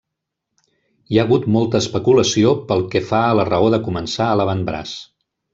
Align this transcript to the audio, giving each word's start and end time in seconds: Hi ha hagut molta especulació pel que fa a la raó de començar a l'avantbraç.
Hi 1.15 1.19
ha 1.19 1.25
hagut 1.27 1.45
molta 1.57 1.81
especulació 1.85 2.55
pel 2.71 2.83
que 2.95 3.05
fa 3.13 3.23
a 3.29 3.39
la 3.41 3.49
raó 3.53 3.71
de 3.77 3.83
començar 3.91 4.31
a 4.31 4.41
l'avantbraç. 4.43 5.01